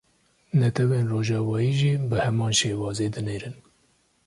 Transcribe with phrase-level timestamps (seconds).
[0.59, 3.55] Netewên rojavayî jî bi heman şêwazê dinêrin